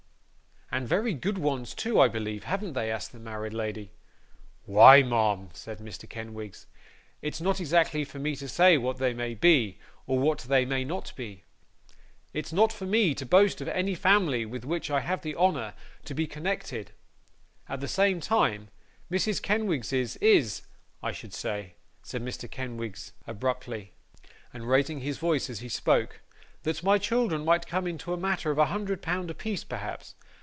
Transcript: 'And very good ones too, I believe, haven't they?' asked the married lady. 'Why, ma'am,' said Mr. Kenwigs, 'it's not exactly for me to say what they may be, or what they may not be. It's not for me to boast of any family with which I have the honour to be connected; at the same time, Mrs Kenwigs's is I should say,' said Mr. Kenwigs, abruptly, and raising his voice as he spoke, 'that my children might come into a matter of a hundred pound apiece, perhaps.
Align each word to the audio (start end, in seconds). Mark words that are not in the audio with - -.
'And 0.73 0.87
very 0.87 1.13
good 1.13 1.37
ones 1.37 1.73
too, 1.73 1.99
I 1.99 2.07
believe, 2.07 2.45
haven't 2.45 2.71
they?' 2.75 2.89
asked 2.89 3.11
the 3.11 3.19
married 3.19 3.53
lady. 3.53 3.91
'Why, 4.63 5.03
ma'am,' 5.03 5.49
said 5.51 5.79
Mr. 5.79 6.07
Kenwigs, 6.07 6.65
'it's 7.21 7.41
not 7.41 7.59
exactly 7.59 8.05
for 8.05 8.19
me 8.19 8.37
to 8.37 8.47
say 8.47 8.77
what 8.77 8.95
they 8.95 9.13
may 9.13 9.33
be, 9.33 9.79
or 10.07 10.17
what 10.17 10.39
they 10.39 10.63
may 10.63 10.85
not 10.85 11.11
be. 11.17 11.43
It's 12.31 12.53
not 12.53 12.71
for 12.71 12.85
me 12.85 13.13
to 13.15 13.25
boast 13.25 13.59
of 13.59 13.67
any 13.67 13.95
family 13.95 14.45
with 14.45 14.63
which 14.63 14.89
I 14.89 15.01
have 15.01 15.23
the 15.23 15.35
honour 15.35 15.73
to 16.05 16.13
be 16.13 16.25
connected; 16.25 16.93
at 17.67 17.81
the 17.81 17.87
same 17.89 18.21
time, 18.21 18.69
Mrs 19.11 19.41
Kenwigs's 19.41 20.15
is 20.21 20.61
I 21.03 21.11
should 21.11 21.33
say,' 21.33 21.73
said 22.01 22.23
Mr. 22.23 22.49
Kenwigs, 22.49 23.11
abruptly, 23.27 23.91
and 24.53 24.69
raising 24.69 25.01
his 25.01 25.17
voice 25.17 25.49
as 25.49 25.59
he 25.59 25.67
spoke, 25.67 26.21
'that 26.63 26.81
my 26.81 26.97
children 26.97 27.43
might 27.43 27.67
come 27.67 27.85
into 27.85 28.13
a 28.13 28.17
matter 28.17 28.51
of 28.51 28.57
a 28.57 28.67
hundred 28.67 29.01
pound 29.01 29.29
apiece, 29.29 29.65
perhaps. 29.65 30.15